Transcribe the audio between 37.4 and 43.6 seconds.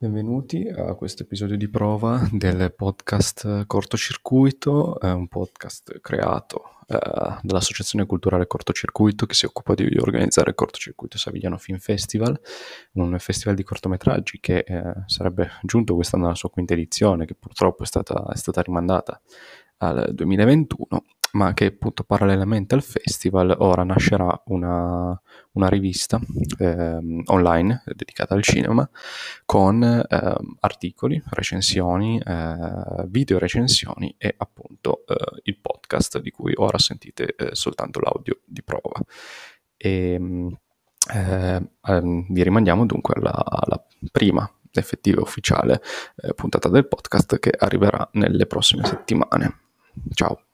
soltanto l'audio di prova. E, ehm, ehm, vi rimandiamo dunque alla,